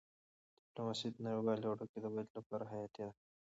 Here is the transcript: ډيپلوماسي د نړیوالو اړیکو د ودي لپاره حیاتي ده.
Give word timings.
ډيپلوماسي 0.61 1.07
د 1.11 1.17
نړیوالو 1.25 1.71
اړیکو 1.73 1.97
د 2.01 2.05
ودي 2.13 2.31
لپاره 2.37 2.69
حیاتي 2.71 3.01
ده. 3.07 3.11